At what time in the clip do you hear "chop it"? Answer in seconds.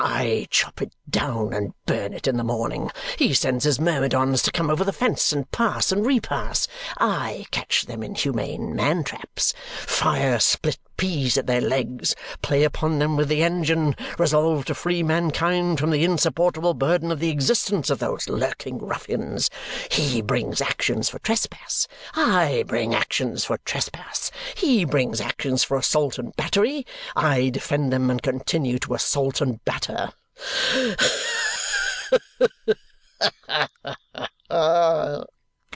0.49-0.93